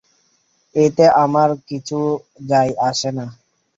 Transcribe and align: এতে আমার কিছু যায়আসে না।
এতে 0.75 1.05
আমার 1.23 1.49
কিছু 1.69 1.97
যায়আসে 2.49 3.09
না। 3.17 3.25